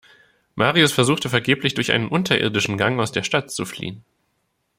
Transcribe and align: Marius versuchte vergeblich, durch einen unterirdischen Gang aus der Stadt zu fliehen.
Marius 0.55 0.91
versuchte 0.93 1.29
vergeblich, 1.29 1.75
durch 1.75 1.91
einen 1.91 2.07
unterirdischen 2.07 2.75
Gang 2.75 2.99
aus 2.99 3.11
der 3.11 3.21
Stadt 3.21 3.51
zu 3.51 3.65
fliehen. 3.65 4.03